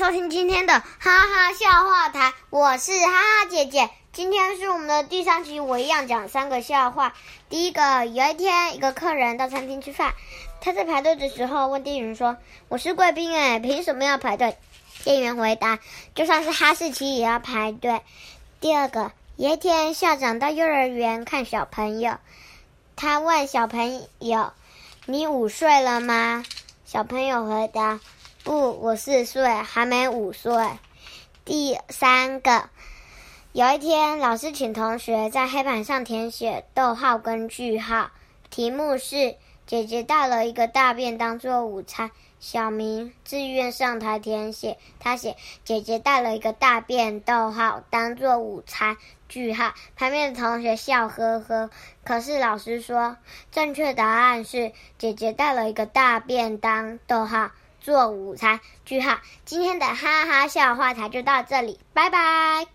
[0.00, 3.90] 收听今天的哈哈笑话台，我是哈哈姐姐。
[4.14, 7.12] 今天是我们的第三集，我一样讲三个笑话。
[7.50, 10.14] 第一个，有一天，一个客人到餐厅吃饭，
[10.62, 14.56] 他在排队的时候问店员说：“我是贵宾诶，凭什么要排队？”
[15.04, 15.78] 店员回答
[16.16, 18.00] ：“就算是哈士奇也要排队。”
[18.58, 22.16] 第二个，有一天，校长到幼儿园看小朋友，
[22.96, 24.54] 他问小朋友
[25.04, 26.42] ：“你五岁了吗？”
[26.86, 28.00] 小朋友回答。
[28.42, 30.52] 不，我四岁，还没五岁。
[31.44, 32.70] 第三个，
[33.52, 38.10] 有一天，老师请同学在黑板上填写逗号跟句号，
[38.48, 39.36] 题目是
[39.66, 42.10] “姐姐带了一个大便当做午餐”。
[42.40, 48.96] 小明自愿上台填写，他写“姐姐带了一个大便逗号当做午餐”
[49.28, 49.74] 句号。
[49.96, 51.68] 旁边的同学笑呵呵，
[52.02, 53.18] 可是老师说，
[53.52, 57.50] 正确答案是“姐姐带了一个大便当逗号”。
[57.80, 62.66] 做午餐句号，今天的哈哈笑话台就到这里，拜拜。